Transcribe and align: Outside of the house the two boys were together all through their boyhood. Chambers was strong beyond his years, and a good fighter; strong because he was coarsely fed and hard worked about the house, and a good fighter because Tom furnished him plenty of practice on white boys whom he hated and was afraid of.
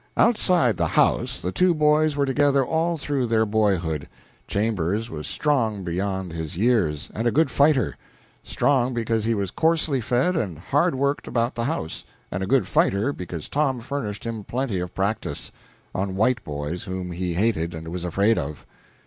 Outside 0.17 0.69
of 0.69 0.77
the 0.77 0.87
house 0.87 1.39
the 1.39 1.51
two 1.51 1.75
boys 1.75 2.15
were 2.15 2.25
together 2.25 2.65
all 2.65 2.97
through 2.97 3.27
their 3.27 3.45
boyhood. 3.45 4.09
Chambers 4.47 5.11
was 5.11 5.27
strong 5.27 5.83
beyond 5.83 6.33
his 6.33 6.57
years, 6.57 7.11
and 7.13 7.27
a 7.27 7.31
good 7.31 7.51
fighter; 7.51 7.95
strong 8.41 8.95
because 8.95 9.25
he 9.25 9.35
was 9.35 9.51
coarsely 9.51 10.01
fed 10.01 10.35
and 10.35 10.57
hard 10.57 10.95
worked 10.95 11.27
about 11.27 11.53
the 11.53 11.65
house, 11.65 12.03
and 12.31 12.41
a 12.41 12.47
good 12.47 12.65
fighter 12.67 13.13
because 13.13 13.47
Tom 13.47 13.79
furnished 13.79 14.23
him 14.25 14.43
plenty 14.43 14.79
of 14.79 14.95
practice 14.95 15.51
on 15.93 16.15
white 16.15 16.43
boys 16.43 16.85
whom 16.85 17.11
he 17.11 17.35
hated 17.35 17.75
and 17.75 17.89
was 17.89 18.03
afraid 18.03 18.39
of. 18.39 18.65